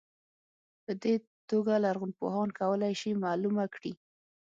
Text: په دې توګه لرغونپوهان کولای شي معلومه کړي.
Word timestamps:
په 0.83 0.91
دې 1.03 1.15
توګه 1.49 1.73
لرغونپوهان 1.85 2.49
کولای 2.59 2.93
شي 3.01 3.11
معلومه 3.23 3.65
کړي. 3.75 3.93